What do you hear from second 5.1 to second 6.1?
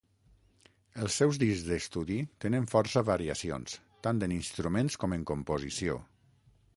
en composició.